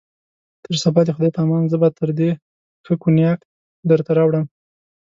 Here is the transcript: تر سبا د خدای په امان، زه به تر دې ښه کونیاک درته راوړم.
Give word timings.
تر 0.63 0.75
سبا 0.83 1.01
د 1.05 1.09
خدای 1.15 1.31
په 1.35 1.41
امان، 1.45 1.63
زه 1.71 1.77
به 1.81 1.89
تر 1.99 2.09
دې 2.19 2.31
ښه 2.85 2.93
کونیاک 3.03 3.39
درته 3.89 4.11
راوړم. 4.17 4.45